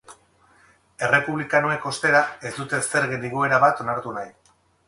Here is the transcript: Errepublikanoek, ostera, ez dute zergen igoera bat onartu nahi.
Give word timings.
Errepublikanoek, 1.07 1.85
ostera, 1.93 2.23
ez 2.51 2.55
dute 2.57 2.81
zergen 2.87 3.31
igoera 3.31 3.63
bat 3.69 3.85
onartu 3.85 4.19
nahi. 4.21 4.35